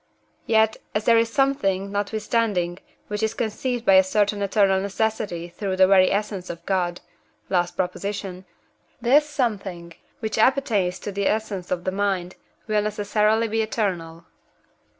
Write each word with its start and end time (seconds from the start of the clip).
Yet, 0.47 0.77
as 0.95 1.05
there 1.05 1.19
is 1.19 1.29
something, 1.31 1.91
notwithstanding, 1.91 2.79
which 3.07 3.21
is 3.21 3.35
conceived 3.35 3.85
by 3.85 3.93
a 3.93 4.03
certain 4.03 4.41
eternal 4.41 4.81
necessity 4.81 5.49
through 5.49 5.75
the 5.77 5.85
very 5.85 6.11
essence 6.11 6.49
of 6.49 6.65
God 6.65 7.01
(last 7.49 7.77
Prop.); 7.77 7.93
this 7.93 9.29
something, 9.29 9.93
which 10.19 10.39
appertains 10.39 10.97
to 11.01 11.11
the 11.11 11.27
essence 11.27 11.69
of 11.69 11.83
the 11.83 11.91
mind, 11.91 12.35
will 12.65 12.81
necessarily 12.81 13.47
be 13.47 13.61
eternal. 13.61 14.25